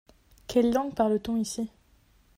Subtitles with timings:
[0.47, 1.69] Quelle langue parle-t-on ici?